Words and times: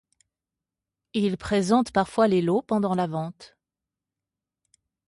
Il 1.13 1.37
présente 1.37 1.91
parfois 1.91 2.27
les 2.27 2.41
lots 2.41 2.63
pendant 2.63 2.95
la 2.95 3.05
vente. 3.05 3.55